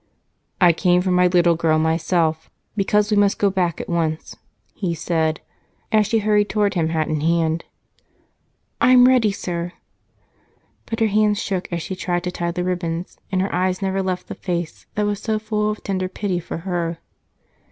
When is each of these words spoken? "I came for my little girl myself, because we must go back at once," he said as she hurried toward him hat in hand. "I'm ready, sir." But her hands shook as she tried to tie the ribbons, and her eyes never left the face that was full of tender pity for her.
"I 0.59 0.73
came 0.73 1.03
for 1.03 1.11
my 1.11 1.27
little 1.27 1.53
girl 1.55 1.77
myself, 1.77 2.49
because 2.75 3.11
we 3.11 3.17
must 3.17 3.37
go 3.37 3.51
back 3.51 3.79
at 3.79 3.87
once," 3.87 4.35
he 4.73 4.95
said 4.95 5.41
as 5.91 6.07
she 6.07 6.17
hurried 6.17 6.49
toward 6.49 6.73
him 6.73 6.89
hat 6.89 7.07
in 7.07 7.21
hand. 7.21 7.65
"I'm 8.81 9.07
ready, 9.07 9.31
sir." 9.31 9.73
But 10.87 11.01
her 11.01 11.05
hands 11.05 11.39
shook 11.39 11.71
as 11.71 11.83
she 11.83 11.95
tried 11.95 12.23
to 12.23 12.31
tie 12.31 12.49
the 12.49 12.63
ribbons, 12.63 13.19
and 13.31 13.43
her 13.43 13.53
eyes 13.53 13.83
never 13.83 14.01
left 14.01 14.25
the 14.27 14.33
face 14.33 14.87
that 14.95 15.05
was 15.05 15.23
full 15.23 15.69
of 15.69 15.83
tender 15.83 16.09
pity 16.09 16.39
for 16.39 16.57
her. 16.65 16.97